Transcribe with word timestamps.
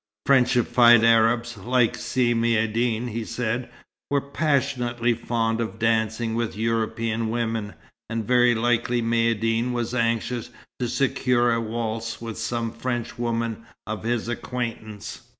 "Frenchified 0.25 1.03
Arabs" 1.03 1.57
like 1.59 1.95
Si 1.95 2.33
Maïeddine, 2.33 3.09
he 3.11 3.23
said, 3.23 3.69
were 4.09 4.19
passionately 4.19 5.13
fond 5.13 5.61
of 5.61 5.77
dancing 5.77 6.33
with 6.33 6.57
European 6.57 7.29
women, 7.29 7.75
and 8.09 8.25
very 8.25 8.55
likely 8.55 9.03
Maïeddine 9.03 9.73
was 9.73 9.93
anxious 9.93 10.49
to 10.79 10.89
secure 10.89 11.53
a 11.53 11.61
waltz 11.61 12.19
with 12.19 12.39
some 12.39 12.71
Frenchwomen 12.71 13.63
of 13.85 14.01
his 14.01 14.27
acquaintance. 14.27 15.21